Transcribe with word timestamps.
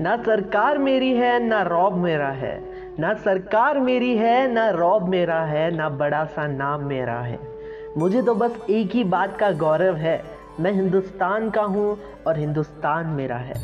ना 0.00 0.16
सरकार 0.16 0.78
मेरी 0.78 1.12
है, 1.12 1.38
ना 1.46 1.60
रौब 1.62 1.96
मेरा 1.96 2.28
है। 2.28 2.58
ना 2.98 3.12
सरकार 3.14 3.78
मेरी 3.78 4.16
है, 4.16 4.52
ना 4.52 4.68
रौब 4.70 5.08
मेरा 5.08 5.40
है, 5.44 5.70
ना 5.76 5.88
बड़ा 5.88 6.24
सा 6.26 6.46
नाम 6.46 6.84
मेरा 6.84 7.18
है। 7.20 7.38
मुझे 7.98 8.22
तो 8.22 8.34
बस 8.34 8.56
एक 8.70 8.94
ही 8.94 9.04
बात 9.04 9.36
का 9.36 9.50
गौरव 9.50 9.96
है, 9.96 10.22
मैं 10.60 10.72
हिंदुस्तान 10.72 11.50
का 11.50 11.62
हूँ 11.64 11.98
और 12.26 12.38
हिंदुस्तान 12.38 13.06
मेरा 13.06 13.36
है। 13.36 13.54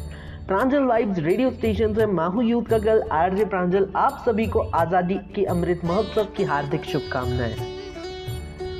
प्रांजल 0.49 0.83
वाइब्स 0.83 1.19
रेडियो 1.19 1.51
स्टेशन 1.51 1.95
से 1.95 2.07
माहू 2.07 2.43
यूथ 2.43 2.63
का 2.63 2.79
कल 2.79 3.03
आरजे 3.13 3.45
प्रांजल, 3.45 3.89
आप 3.97 4.23
सभी 4.27 4.47
को 4.47 4.61
आज़ादी 4.75 5.19
के 5.35 5.45
अमृत 5.45 5.81
महोत्सव 5.85 6.29
की 6.37 6.45
हार्दिक 6.45 6.85
शुभकामनाएँ। 6.85 7.57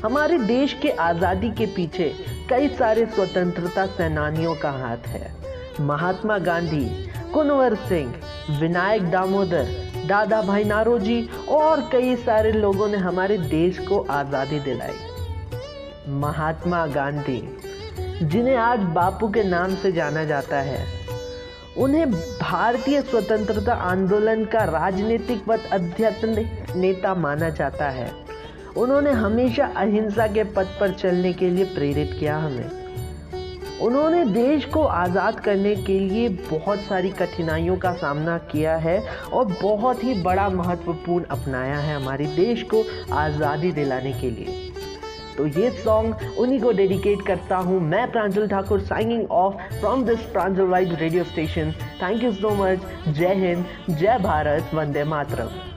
हमारे 0.05 0.39
देश 0.39 0.79
के 0.83 0.91
आज़ादी 0.91 1.51
के 1.51 1.67
पीछे 1.67 2.13
कई 2.51 2.69
सारे 2.69 3.07
स्वतंत्रता 3.07 3.87
सेनानियों 3.87 4.55
का 4.55 4.71
हाथ 4.79 5.07
है। 5.07 5.35
महात्मा 5.81 6.39
गांधी 6.39 6.87
कुनवर 7.33 7.75
सिंह, 7.89 8.15
विनायक 8.61 9.11
दामोदर 9.11 9.75
दादा 10.07 10.41
भाई 10.43 10.65
नारोजी 10.65 11.29
और 11.51 11.81
कई 11.93 12.15
सारे 12.17 12.53
लोगों 12.53 12.89
ने 12.89 12.99
हमारे 12.99 13.39
देश 13.39 13.79
को 13.79 14.01
आज़ादी 14.11 14.61
दिलाई। 14.61 14.95
महात्मा 16.21 16.87
गांधी, 16.87 17.41
जिन्हें 18.23 18.57
आज 18.57 18.81
बापू 18.95 19.29
के 19.29 19.43
नाम 19.45 19.75
से 19.75 19.93
जाना 19.93 20.25
जाता 20.25 20.61
है, 20.61 20.85
उन्हें 21.79 22.11
भारतीय 22.13 23.01
स्वतंत्रता 23.03 23.75
आंदोलन 23.85 24.45
का 24.45 24.65
राजनीतिक 24.65 25.49
व 25.49 25.59
आध्यात्मिक 25.73 26.75
नेता 26.77 27.15
माना 27.15 27.51
जाता 27.51 27.89
है। 27.91 28.11
उन्होंने 28.77 29.11
हमेशा 29.11 29.67
अहिंसा 29.77 30.27
के 30.27 30.45
पथ 30.45 30.79
पर 30.81 30.93
चलने 30.93 31.33
के 31.33 31.51
लिए 31.51 31.65
प्रेरित 31.65 32.17
किया 32.21 32.37
हमें। 32.37 32.86
उन्होंने 33.83 34.25
देश 34.25 34.65
को 34.65 34.83
आज़ाद 34.83 35.41
करने 35.41 35.75
के 35.77 35.99
लिए 36.01 36.29
बहुत 36.29 36.79
सारी 36.81 37.11
कठिनाइयों 37.19 37.77
का 37.77 37.93
सामना 37.95 38.37
किया 38.53 38.77
है 38.77 38.99
और 39.33 39.45
बहुत 39.63 40.05
ही 40.05 40.15
बड़ा 40.23 40.49
महत्वपूर्ण 40.51 41.25
अपनाया 41.31 41.77
है 41.79 41.97
हमारे 41.97 42.27
देश 42.37 42.63
को 42.73 42.85
आज़ादी 43.15 43.73
दिलाने 43.73 44.13
के 44.13 44.31
लिए। 44.31 44.73
तो 45.37 45.47
ये 45.61 45.71
सॉन्ग 45.77 46.39
उन्हीं 46.39 46.61
को 46.61 46.73
डेडिकेट 46.73 47.27
करता 47.27 47.57
हूँ। 47.59 47.81
मैं 47.83 48.11
Pranjal 48.13 48.49
Thakur 48.49 48.81
signing 48.83 49.31
off 49.33 49.55
from 49.81 50.05
this 50.05 50.21
Pranjal 50.33 50.67
wise 50.67 50.95
radio 51.01 51.25
station 51.25 51.73
thank 52.03 52.23
you 52.25 52.33
so 52.33 52.55
much 52.65 52.79
जय 53.09 53.35
हिंद। 53.37 53.65
जय 53.91 54.19
भारत। 54.23 54.75
वंदे 54.75 55.05
मातरम। 55.05 55.76